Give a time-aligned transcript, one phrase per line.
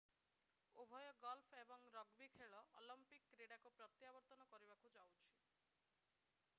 [0.83, 5.31] ଉଭୟ ଗଲ୍ଫ ଏବଂ ରଗବୀ ଖେଳ ଅଲମ୍ପିକ୍ କ୍ରୀଡ଼ାକୁ ପ୍ରତ୍ଯାବର୍ତ୍ତନ କରିବାକୁ ଯାଉଛି